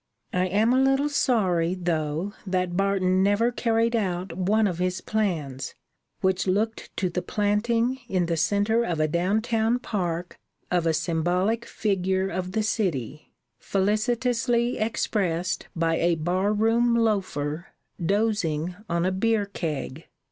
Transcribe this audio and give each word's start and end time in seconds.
I 0.33 0.45
am 0.47 0.73
a 0.73 0.81
little 0.81 1.09
sorry, 1.09 1.75
though, 1.75 2.33
that 2.47 2.75
Barton 2.75 3.21
never 3.21 3.51
carried 3.51 3.95
out 3.95 4.33
one 4.35 4.65
of 4.65 4.79
his 4.79 4.99
plans, 4.99 5.75
which 6.21 6.47
looked 6.47 6.89
to 6.97 7.07
the 7.07 7.21
planting 7.21 7.99
in 8.09 8.25
the 8.25 8.35
centre 8.35 8.83
of 8.83 8.99
a 8.99 9.07
down 9.07 9.43
town 9.43 9.77
park 9.77 10.39
of 10.71 10.87
a 10.87 10.91
symbolic 10.95 11.65
figure 11.65 12.29
of 12.29 12.53
the 12.53 12.63
city, 12.63 13.35
felicitously 13.59 14.79
expressed 14.79 15.67
by 15.75 15.97
a 15.99 16.15
bar 16.15 16.51
room 16.51 16.95
loafer 16.95 17.67
dozing 18.03 18.75
on 18.89 19.05
a 19.05 19.11
beer 19.11 19.45
keg. 19.45 20.07